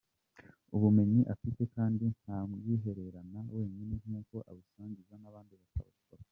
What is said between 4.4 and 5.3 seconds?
abusangiza